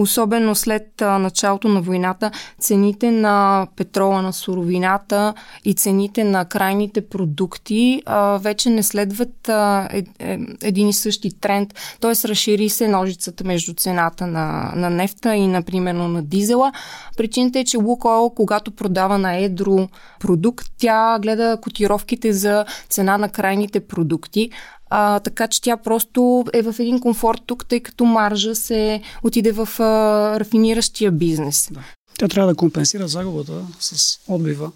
Особено 0.00 0.54
след 0.54 1.02
а, 1.02 1.18
началото 1.18 1.68
на 1.68 1.80
войната, 1.80 2.30
цените 2.60 3.10
на 3.10 3.66
петрола, 3.76 4.22
на 4.22 4.32
суровината 4.32 5.34
и 5.64 5.74
цените 5.74 6.24
на 6.24 6.44
крайните 6.44 7.08
продукти 7.08 8.02
а, 8.06 8.38
вече 8.38 8.70
не 8.70 8.82
следват 8.82 9.48
а, 9.48 9.88
е, 9.92 10.04
е, 10.18 10.38
един 10.62 10.88
и 10.88 10.92
същи 10.92 11.40
тренд. 11.40 11.74
Т.е. 12.00 12.28
разшири 12.28 12.68
се 12.68 12.88
ножицата 12.88 13.44
между 13.44 13.74
цената 13.74 14.26
на, 14.26 14.72
на 14.76 14.90
нефта 14.90 15.34
и, 15.34 15.46
например, 15.46 15.94
на 15.94 16.22
дизела. 16.22 16.72
Причината 17.16 17.58
е, 17.58 17.64
че 17.64 17.76
Лукойл, 17.76 18.30
когато 18.36 18.70
продава 18.70 19.18
на 19.18 19.36
едро 19.36 19.88
продукт, 20.20 20.66
тя 20.78 21.18
гледа 21.22 21.58
котировките 21.62 22.32
за 22.32 22.64
цена 22.88 23.18
на 23.18 23.28
крайните 23.28 23.80
продукти, 23.80 24.50
а, 24.90 25.20
така 25.20 25.48
че 25.48 25.62
тя 25.62 25.76
просто 25.76 26.44
е 26.52 26.62
в 26.62 26.74
един 26.78 27.00
комфорт 27.00 27.42
тук, 27.46 27.66
тъй 27.66 27.80
като 27.80 28.04
маржа 28.04 28.54
се 28.54 29.02
отиде 29.22 29.52
в 29.52 29.68
а, 29.80 30.40
рафиниращия 30.40 31.12
бизнес. 31.12 31.68
Да. 31.72 31.80
Тя 32.18 32.28
трябва 32.28 32.52
да 32.52 32.56
компенсира 32.56 33.08
загубата 33.08 33.66
с 33.80 34.18
отбива. 34.28 34.72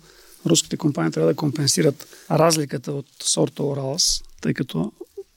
Руските 0.47 0.77
компании 0.77 1.13
трябва 1.13 1.31
да 1.31 1.37
компенсират 1.37 2.07
разликата 2.31 2.93
от 2.93 3.07
сорта 3.23 3.63
Оралс, 3.63 4.23
тъй 4.41 4.55
като 4.55 4.93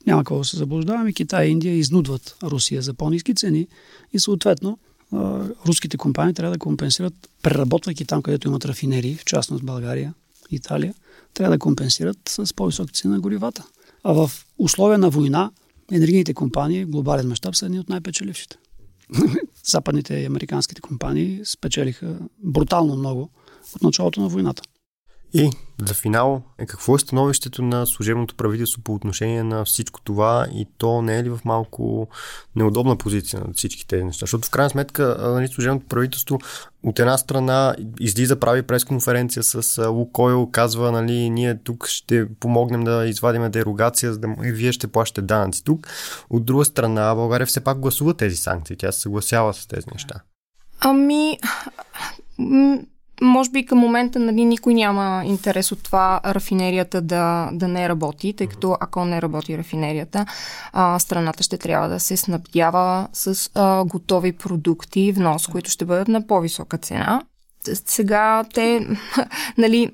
няма 0.08 0.22
какво 0.22 0.38
да 0.38 0.46
се 0.46 0.58
заблуждаваме. 0.58 1.14
Китай 1.14 1.48
и 1.48 1.52
Индия 1.52 1.74
изнудват 1.74 2.36
Русия 2.44 2.82
за 2.82 2.94
по-низки 2.94 3.36
цени 3.36 3.68
и 4.14 4.20
съответно 4.20 4.78
руските 5.68 5.98
компании 5.98 6.34
трябва 6.34 6.56
да 6.56 6.60
компенсират, 6.60 7.14
преработвайки 7.42 8.06
там, 8.06 8.22
където 8.22 8.48
имат 8.48 8.66
рафинерии, 8.66 9.16
в 9.16 9.26
частност 9.26 9.64
България, 9.66 10.14
Италия, 10.52 10.94
трябва 11.34 11.56
да 11.56 11.60
компенсират 11.60 12.18
с 12.30 12.54
по-високи 12.54 12.94
цени 12.94 13.14
на 13.14 13.20
горивата. 13.20 13.64
А 14.04 14.14
в 14.14 14.32
условия 14.58 14.98
на 14.98 15.10
война 15.10 15.52
енергийните 15.92 16.34
компании 16.34 16.86
в 16.86 16.90
глобален 16.90 17.28
мащаб 17.28 17.56
са 17.56 17.66
едни 17.66 17.80
от 17.80 17.90
най-печелившите. 17.90 18.58
Западните 19.66 20.14
и 20.14 20.26
американските 20.26 20.82
компании 20.82 21.42
спечелиха 21.46 22.20
брутално 22.44 22.96
много 22.96 23.30
от 23.76 23.84
началото 23.84 24.22
на 24.22 24.28
войната. 24.28 24.64
И 25.34 25.50
за 25.86 25.94
финал, 25.94 26.42
е 26.58 26.66
какво 26.66 26.96
е 26.96 27.00
становището 27.00 27.62
на 27.62 27.86
служебното 27.86 28.36
правителство 28.36 28.82
по 28.82 28.94
отношение 28.94 29.44
на 29.44 29.66
всичко 29.66 30.02
това 30.02 30.48
и 30.54 30.68
то 30.78 31.02
не 31.02 31.18
е 31.18 31.24
ли 31.24 31.30
в 31.30 31.40
малко 31.46 32.08
неудобна 32.56 32.96
позиция 32.96 33.40
на 33.40 33.54
всички 33.54 33.88
тези 33.88 34.04
неща? 34.04 34.20
Защото 34.20 34.48
в 34.48 34.52
крайна 34.52 34.70
сметка 34.70 35.18
нали, 35.20 35.48
служебното 35.48 35.88
правителство 35.88 36.40
от 36.84 37.00
една 37.00 37.18
страна 37.18 37.76
излиза, 38.00 38.40
прави 38.40 38.64
пресконференция 38.64 39.44
с 39.44 39.88
Лукойл, 39.90 40.50
казва, 40.52 40.92
нали, 40.92 41.30
ние 41.30 41.60
тук 41.64 41.88
ще 41.88 42.36
помогнем 42.36 42.84
да 42.84 43.08
извадим 43.08 43.52
дерогация, 43.52 44.14
за 44.14 44.20
да 44.20 44.28
и 44.44 44.52
вие 44.52 44.72
ще 44.72 44.88
плащате 44.88 45.22
данъци 45.22 45.64
тук. 45.64 45.88
От 46.30 46.46
друга 46.46 46.66
страна, 46.66 47.16
България 47.16 47.48
все 47.48 47.64
пак 47.64 47.80
гласува 47.80 48.14
тези 48.14 48.36
санкции, 48.36 48.78
тя 48.78 48.92
се 48.92 49.02
съгласява 49.02 49.54
с 49.54 49.68
тези 49.68 49.88
неща. 49.94 50.16
Ами, 50.80 51.38
може 53.22 53.50
би 53.50 53.66
към 53.66 53.80
момента 53.80 54.20
нали, 54.20 54.46
никой 54.46 54.74
няма 54.74 55.24
интерес 55.26 55.72
от 55.72 55.84
това 55.84 56.22
рафинерията 56.26 57.02
да, 57.02 57.50
да 57.54 57.68
не 57.68 57.90
работи, 57.90 58.34
тъй 58.34 58.48
като 58.48 58.78
ако 58.80 59.06
не 59.06 59.22
работи 59.22 59.58
рафинерията, 59.58 60.26
а, 60.74 61.00
страната 61.00 61.44
ще 61.44 61.58
трябва 61.58 61.90
да 61.90 62.00
се 62.00 62.18
снабдява 62.18 63.08
с 63.14 63.52
а, 63.56 63.84
готови 63.86 64.32
продукти 64.32 65.12
внос, 65.12 65.48
които 65.48 65.70
ще 65.70 65.86
бъдат 65.86 66.08
на 66.08 66.28
по-висока 66.28 66.78
цена. 66.78 67.22
Сега 67.86 68.44
те, 68.54 68.88
нали, 69.58 69.92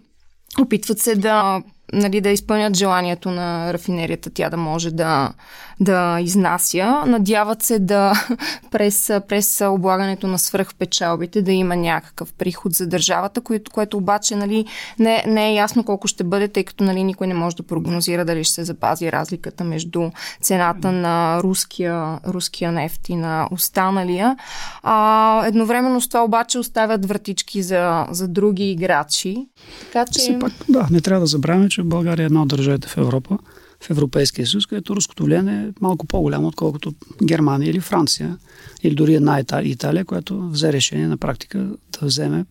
опитват 0.61 0.99
се 0.99 1.15
да 1.15 1.63
нали, 1.93 2.21
да 2.21 2.29
изпълнят 2.29 2.77
желанието 2.77 3.31
на 3.31 3.73
рафинерията, 3.73 4.29
тя 4.29 4.49
да 4.49 4.57
може 4.57 4.91
да, 4.91 5.33
да 5.79 6.19
изнася. 6.21 7.03
Надяват 7.05 7.61
се 7.61 7.79
да 7.79 8.13
през, 8.71 9.11
през 9.27 9.61
облагането 9.61 10.27
на 10.27 10.39
свръхпечалбите 10.39 11.41
да 11.41 11.51
има 11.51 11.75
някакъв 11.75 12.33
приход 12.33 12.73
за 12.73 12.87
държавата, 12.87 13.41
което, 13.41 13.71
което 13.71 13.97
обаче 13.97 14.35
нали, 14.35 14.65
не, 14.99 15.23
не 15.27 15.49
е 15.49 15.53
ясно 15.53 15.83
колко 15.83 16.07
ще 16.07 16.23
бъде, 16.23 16.47
тъй 16.47 16.63
като 16.63 16.83
нали, 16.83 17.03
никой 17.03 17.27
не 17.27 17.33
може 17.33 17.55
да 17.55 17.63
прогнозира 17.63 18.25
дали 18.25 18.43
ще 18.43 18.53
се 18.53 18.63
запази 18.63 19.11
разликата 19.11 19.63
между 19.63 20.09
цената 20.41 20.91
на 20.91 21.39
руския, 21.43 22.19
руския 22.27 22.71
нефт 22.71 23.09
и 23.09 23.15
на 23.15 23.47
останалия. 23.51 24.35
А, 24.83 25.47
едновременно 25.47 26.01
с 26.01 26.07
това 26.07 26.23
обаче 26.23 26.59
оставят 26.59 27.05
вратички 27.05 27.63
за, 27.63 28.07
за 28.11 28.27
други 28.27 28.71
играчи. 28.71 29.47
Така 29.93 30.11
че... 30.11 30.39
Пак, 30.39 30.51
да, 30.69 30.87
не 30.91 31.01
трябва 31.01 31.19
да 31.19 31.27
забравяме, 31.27 31.69
че 31.73 31.83
България 31.83 32.23
е 32.23 32.25
една 32.25 32.41
от 32.41 32.47
държавите 32.47 32.87
в 32.87 32.97
Европа, 32.97 33.37
в 33.79 33.89
Европейския 33.89 34.47
съюз, 34.47 34.65
където 34.65 34.95
руското 34.95 35.23
влияние 35.23 35.67
е 35.67 35.73
малко 35.81 36.07
по-голямо, 36.07 36.47
отколкото 36.47 36.93
Германия 37.23 37.69
или 37.69 37.79
Франция, 37.79 38.37
или 38.83 38.95
дори 38.95 39.15
една 39.15 39.39
Италия, 39.63 40.05
която 40.05 40.49
взе 40.49 40.73
решение 40.73 41.07
на 41.07 41.17
практика 41.17 41.57
да 41.99 42.05
вземе 42.05 42.45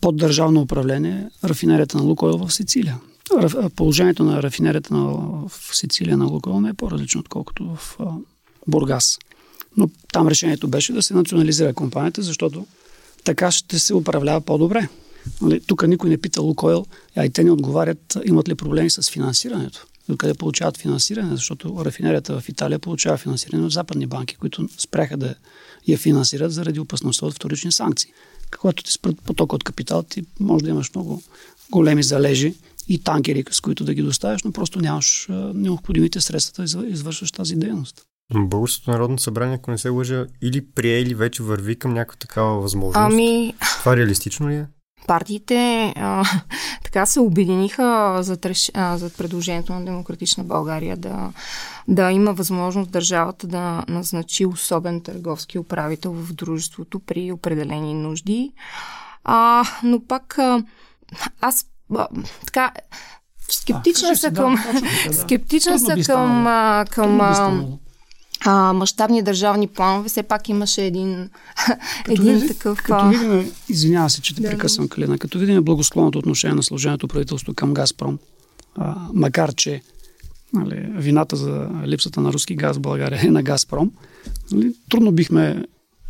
под 0.00 0.16
държавно 0.16 0.60
управление 0.60 1.28
рафинерията 1.44 1.98
на 1.98 2.02
Лукойл 2.02 2.38
в 2.38 2.52
Сицилия. 2.52 2.98
Положението 3.76 4.24
на 4.24 4.42
рафинерията 4.42 4.94
на, 4.94 5.02
в 5.48 5.70
Сицилия 5.72 6.16
на 6.16 6.24
Лукойл 6.24 6.60
не 6.60 6.68
е 6.68 6.74
по-различно, 6.74 7.20
отколкото 7.20 7.76
в 7.76 7.98
Бургас. 8.68 9.18
Но 9.76 9.88
там 10.12 10.28
решението 10.28 10.68
беше 10.68 10.92
да 10.92 11.02
се 11.02 11.14
национализира 11.14 11.74
компанията, 11.74 12.22
защото 12.22 12.66
така 13.24 13.50
ще 13.50 13.78
се 13.78 13.94
управлява 13.94 14.40
по-добре. 14.40 14.88
Нали, 15.40 15.60
тук 15.60 15.88
никой 15.88 16.10
не 16.10 16.18
пита 16.18 16.42
Лукойл, 16.42 16.86
а 17.16 17.24
и 17.24 17.30
те 17.30 17.44
не 17.44 17.50
отговарят 17.50 18.18
имат 18.24 18.48
ли 18.48 18.54
проблеми 18.54 18.90
с 18.90 19.10
финансирането. 19.10 19.86
Откъде 20.10 20.34
получават 20.34 20.76
финансиране, 20.76 21.36
защото 21.36 21.84
рафинерията 21.84 22.40
в 22.40 22.48
Италия 22.48 22.78
получава 22.78 23.16
финансиране 23.16 23.64
от 23.64 23.72
западни 23.72 24.06
банки, 24.06 24.36
които 24.36 24.68
спряха 24.78 25.16
да 25.16 25.34
я 25.88 25.98
финансират 25.98 26.52
заради 26.52 26.80
опасността 26.80 27.26
от 27.26 27.34
вторични 27.34 27.72
санкции. 27.72 28.12
Когато 28.60 28.82
ти 28.82 28.92
спрат 28.92 29.22
поток 29.22 29.52
от 29.52 29.64
капитал, 29.64 30.02
ти 30.02 30.24
може 30.40 30.64
да 30.64 30.70
имаш 30.70 30.94
много 30.94 31.22
големи 31.70 32.02
залежи 32.02 32.54
и 32.88 33.02
танкери, 33.02 33.44
с 33.50 33.60
които 33.60 33.84
да 33.84 33.94
ги 33.94 34.02
доставяш, 34.02 34.42
но 34.42 34.52
просто 34.52 34.80
нямаш 34.80 35.28
необходимите 35.54 36.20
средства 36.20 36.64
да 36.64 36.86
извършваш 36.86 37.32
тази 37.32 37.56
дейност. 37.56 38.02
Българското 38.34 38.90
народно 38.90 39.18
събрание, 39.18 39.54
ако 39.54 39.70
не 39.70 39.78
се 39.78 39.88
лъжа, 39.88 40.26
или 40.42 40.66
прие, 40.66 40.98
или 40.98 41.14
вече 41.14 41.42
върви 41.42 41.76
към 41.76 41.94
някаква 41.94 42.16
такава 42.16 42.60
възможност. 42.60 43.12
Ами... 43.12 43.54
Това 43.80 43.96
реалистично 43.96 44.48
ли 44.48 44.54
е? 44.54 44.66
Партиите 45.06 45.92
а, 45.96 46.24
така 46.84 47.06
се 47.06 47.20
обединиха 47.20 48.18
за, 48.22 48.38
а, 48.74 48.98
за 48.98 49.10
предложението 49.10 49.72
на 49.72 49.84
Демократична 49.84 50.44
България 50.44 50.96
да, 50.96 51.32
да 51.88 52.10
има 52.10 52.32
възможност 52.32 52.90
държавата 52.90 53.46
да 53.46 53.84
назначи 53.88 54.46
особен 54.46 55.00
търговски 55.00 55.58
управител 55.58 56.12
в 56.12 56.32
дружеството 56.32 57.00
при 57.00 57.32
определени 57.32 57.94
нужди. 57.94 58.52
А, 59.24 59.64
но 59.82 60.00
пак 60.00 60.38
а, 60.38 60.62
аз 61.40 61.66
а, 61.96 62.08
така 62.46 62.72
скептична 63.48 64.08
а, 64.08 64.16
са 64.16 64.32
към, 64.32 64.54
да, 65.06 65.12
скептична 65.12 65.78
са 65.78 65.94
към, 66.06 66.44
към, 66.90 67.18
към 67.18 67.78
а, 68.44 68.72
мащабни 68.72 69.22
държавни 69.22 69.66
планове, 69.66 70.08
все 70.08 70.22
пак 70.22 70.48
имаше 70.48 70.84
един, 70.84 71.30
като 72.04 72.22
един 72.22 72.34
види, 72.34 72.48
такъв... 72.48 72.82
Като 72.82 73.08
видим, 73.08 73.52
извинявам 73.68 74.10
се, 74.10 74.22
че 74.22 74.34
те 74.34 74.42
да, 74.42 74.50
прекъсвам, 74.50 74.88
Калина, 74.88 75.18
като 75.18 75.38
видим 75.38 75.64
благосклонното 75.64 76.18
отношение 76.18 76.54
на 76.54 76.62
служението 76.62 77.08
правителство 77.08 77.54
към 77.54 77.74
Газпром, 77.74 78.18
а, 78.74 78.96
макар 79.14 79.54
че 79.54 79.82
нали, 80.52 80.86
вината 80.94 81.36
за 81.36 81.68
липсата 81.86 82.20
на 82.20 82.32
руски 82.32 82.54
газ 82.54 82.76
в 82.76 82.80
България 82.80 83.20
е 83.22 83.30
на 83.30 83.42
Газпром, 83.42 83.90
нали, 84.52 84.74
трудно 84.90 85.12
бихме 85.12 85.64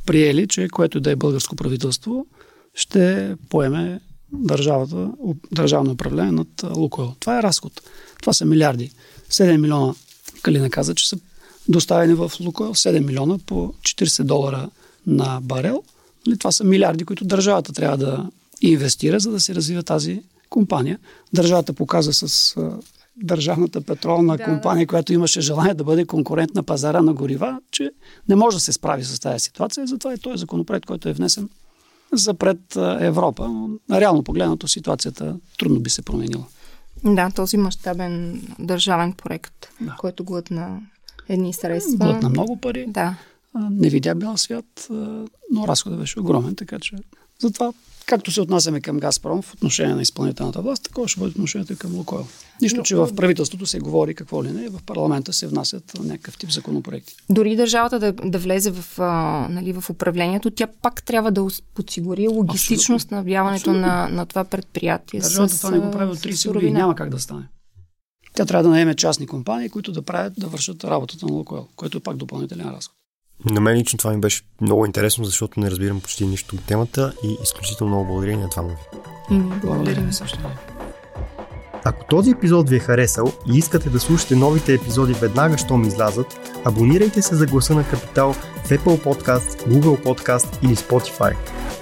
приели, 0.07 0.49
че 0.49 0.69
което 0.69 1.01
да 1.01 1.11
е 1.11 1.17
българско 1.17 1.57
правителство 1.57 2.27
ще 2.75 3.35
поеме 3.49 4.01
държавата, 4.33 5.11
държавно 5.53 5.91
управление 5.91 6.33
над 6.33 6.65
Лукойл. 6.77 7.15
Това 7.21 7.39
е 7.39 7.43
разход. 7.43 7.83
Това 8.21 8.33
са 8.33 8.45
милиарди. 8.45 8.91
7 9.31 9.57
милиона, 9.57 9.95
Калина 10.43 10.71
каза, 10.71 10.95
че 10.95 11.09
са 11.09 11.17
доставени 11.69 12.15
в 12.15 12.33
Лукойл 12.41 12.75
7 12.75 13.07
милиона 13.07 13.39
по 13.47 13.75
40 13.83 14.23
долара 14.23 14.71
на 15.07 15.41
барел. 15.43 15.83
Нали, 16.27 16.39
това 16.39 16.53
са 16.53 16.65
милиарди, 16.65 17.05
които 17.05 17.25
държавата 17.25 17.73
трябва 17.73 17.97
да 17.97 18.31
инвестира, 18.61 19.21
за 19.21 19.31
да 19.31 19.41
се 19.41 19.55
развива 19.55 19.83
тази 19.83 20.23
компания. 20.51 20.99
Държавата 21.33 21.73
показа 21.73 22.13
с 22.13 22.57
държавната 23.17 23.81
петролна 23.81 24.37
да, 24.37 24.45
компания, 24.45 24.87
която 24.87 25.13
имаше 25.13 25.41
желание 25.41 25.75
да 25.75 25.85
бъде 25.85 26.05
конкурент 26.05 26.55
на 26.55 26.63
пазара 26.63 27.03
на 27.03 27.15
горива, 27.15 27.61
че 27.71 27.91
не 28.29 28.37
може 28.37 28.57
да 28.57 28.61
се 28.61 28.73
справи 28.73 29.05
с 29.05 29.21
тази 29.21 29.41
ситуация. 29.41 29.87
Затова 29.87 30.15
и 30.15 30.19
този 30.19 30.39
законопроект, 30.39 30.87
който 30.87 31.09
е 31.09 31.13
внесен 31.13 31.49
за 32.13 32.35
пред 32.35 32.77
Европа. 33.01 33.49
Но 33.49 33.69
реално 34.01 34.23
погледнато 34.23 34.69
ситуацията 34.69 35.37
трудно 35.59 35.81
би 35.81 35.91
се 35.91 36.03
променила. 36.03 36.45
Да, 37.05 37.31
този 37.31 37.57
мащабен 37.57 38.43
държавен 38.59 39.13
проект, 39.13 39.55
да. 39.81 39.97
който 39.99 40.25
глътна 40.25 40.81
едни 41.29 41.53
средства. 41.53 41.97
Глътна 41.97 42.29
много 42.29 42.57
пари. 42.57 42.85
Да. 42.89 43.17
Не 43.71 43.89
видя 43.89 44.15
бял 44.15 44.37
свят, 44.37 44.89
но 45.53 45.69
разходът 45.69 45.99
беше 45.99 46.21
огромен, 46.21 46.55
така 46.55 46.79
че 46.79 46.97
затова 47.39 47.73
както 48.07 48.31
се 48.31 48.41
отнасяме 48.41 48.81
към 48.81 48.99
Газпром 48.99 49.43
в 49.43 49.55
отношение 49.55 49.95
на 49.95 50.03
изпълнителната 50.03 50.63
власт, 50.63 50.83
такова 50.83 51.09
ще 51.09 51.21
бъде 51.21 51.31
отношението 51.31 51.73
и 51.73 51.77
към 51.77 51.95
Лукойл. 51.95 52.27
Нищо, 52.63 52.77
Но, 52.77 52.83
че 52.83 52.97
в 52.97 53.15
правителството 53.17 53.67
се 53.67 53.79
говори 53.79 54.15
какво 54.15 54.45
ли 54.45 54.51
не, 54.51 54.69
в 54.69 54.81
парламента 54.87 55.33
се 55.33 55.47
внасят 55.47 55.93
някакъв 56.05 56.39
тип 56.39 56.51
законопроекти. 56.51 57.15
Дори 57.31 57.57
държавата 57.57 57.99
да, 57.99 58.13
да 58.13 58.39
влезе 58.39 58.71
в, 58.71 59.01
а, 59.01 59.47
нали, 59.51 59.73
в 59.73 59.91
управлението, 59.91 60.51
тя 60.51 60.67
пак 60.83 61.03
трябва 61.03 61.31
да 61.31 61.47
подсигури 61.75 62.29
логистичност 62.29 63.11
на 63.11 63.21
обяването 63.21 63.73
на, 63.73 64.09
на 64.09 64.27
това 64.27 64.45
предприятие. 64.45 65.21
Държавата 65.21 65.55
с, 65.55 65.61
това 65.61 65.71
не 65.71 65.79
го 65.79 65.91
прави 65.91 66.11
от 66.11 66.19
30 66.19 66.53
години, 66.53 66.73
няма 66.73 66.95
как 66.95 67.11
да 67.11 67.19
стане. 67.19 67.43
Тя 68.35 68.47
трябва 68.47 68.63
да 68.63 68.69
наеме 68.69 68.95
частни 68.95 69.27
компании, 69.27 69.69
които 69.69 69.93
да 69.93 70.03
правят, 70.03 70.33
да 70.39 70.47
вършат 70.47 70.85
работата 70.85 71.27
на 71.27 71.33
Лукойл, 71.33 71.67
което 71.77 71.99
е 71.99 72.01
пак 72.01 72.17
допълнителен 72.17 72.71
разход. 72.71 72.97
На 73.51 73.61
мен 73.61 73.77
лично 73.77 73.99
това 73.99 74.13
ми 74.13 74.21
беше 74.21 74.43
много 74.61 74.87
интересно, 74.87 75.25
защото 75.25 75.61
не 75.61 75.71
разбирам 75.71 76.01
почти 76.01 76.27
нищо 76.27 76.57
от 76.57 76.65
темата 76.65 77.13
и 77.25 77.37
изключително 77.43 77.93
много 77.93 78.07
благодаря 78.07 78.39
на 78.39 78.51
това 78.51 78.63
ви. 78.63 78.75
Благодаря 79.65 80.13
също. 80.13 80.39
Ако 81.85 82.05
този 82.05 82.31
епизод 82.31 82.69
ви 82.69 82.77
е 82.77 82.79
харесал 82.79 83.33
и 83.55 83.59
искате 83.59 83.91
да 83.91 84.01
слушате 84.01 84.37
новите 84.37 84.75
епизоди 84.75 85.13
веднага, 85.13 85.59
щом 85.59 85.85
излязат, 85.85 86.61
абонирайте 86.65 87.23
се 87.23 87.35
за 87.35 87.47
гласа 87.47 87.75
на 87.75 87.89
Капитал 87.89 88.33
в 88.33 88.69
Apple 88.69 89.05
Podcast, 89.05 89.69
Google 89.69 90.05
Podcast 90.05 90.65
или 90.65 90.77
Spotify. 90.77 91.37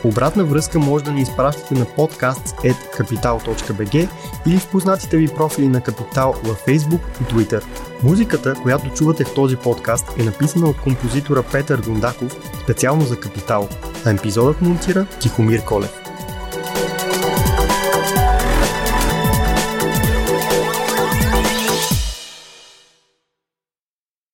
Обратна 0.04 0.44
връзка 0.44 0.78
може 0.78 1.04
да 1.04 1.12
ни 1.12 1.20
изпращате 1.20 1.74
на 1.74 1.86
podcast.capital.bg 1.86 4.08
или 4.46 4.58
в 4.58 4.70
познатите 4.70 5.16
ви 5.16 5.28
профили 5.28 5.68
на 5.68 5.80
Капитал 5.80 6.34
във 6.44 6.66
Facebook 6.66 7.00
и 7.20 7.24
Twitter. 7.24 7.62
Музиката, 8.02 8.54
която 8.62 8.90
чувате 8.90 9.24
в 9.24 9.34
този 9.34 9.56
подкаст 9.56 10.06
е 10.18 10.22
написана 10.22 10.66
от 10.66 10.80
композитора 10.80 11.42
Петър 11.52 11.80
Дундаков 11.80 12.36
специално 12.62 13.02
за 13.02 13.20
Капитал, 13.20 13.68
а 14.06 14.10
епизодът 14.10 14.62
монтира 14.62 15.06
Тихомир 15.20 15.64
Колев. 15.64 16.09